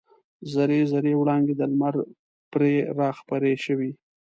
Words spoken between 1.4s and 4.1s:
د لمر پرې راخپرې شوې.